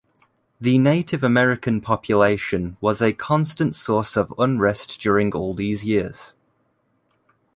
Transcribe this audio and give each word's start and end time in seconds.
The 0.59 0.79
Native 0.79 1.21
American 1.23 1.79
population 1.79 2.75
was 2.81 3.03
a 3.03 3.13
constant 3.13 3.75
source 3.75 4.17
of 4.17 4.33
unrest 4.39 4.99
during 4.99 5.31
all 5.35 5.53
these 5.53 5.85
years. 5.85 6.33